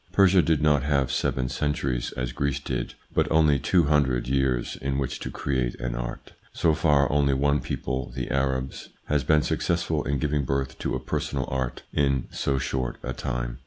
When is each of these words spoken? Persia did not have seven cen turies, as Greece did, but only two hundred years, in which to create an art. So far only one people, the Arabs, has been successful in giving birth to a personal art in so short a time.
Persia 0.11 0.41
did 0.41 0.63
not 0.63 0.81
have 0.81 1.11
seven 1.11 1.47
cen 1.47 1.73
turies, 1.73 2.11
as 2.17 2.31
Greece 2.31 2.59
did, 2.59 2.95
but 3.13 3.31
only 3.31 3.59
two 3.59 3.83
hundred 3.83 4.27
years, 4.27 4.75
in 4.81 4.97
which 4.97 5.19
to 5.19 5.29
create 5.29 5.75
an 5.79 5.93
art. 5.93 6.33
So 6.53 6.73
far 6.73 7.07
only 7.11 7.35
one 7.35 7.59
people, 7.59 8.09
the 8.09 8.31
Arabs, 8.31 8.89
has 9.09 9.23
been 9.23 9.43
successful 9.43 10.03
in 10.03 10.17
giving 10.17 10.43
birth 10.43 10.79
to 10.79 10.95
a 10.95 10.99
personal 10.99 11.45
art 11.51 11.83
in 11.93 12.25
so 12.31 12.57
short 12.57 12.97
a 13.03 13.13
time. 13.13 13.59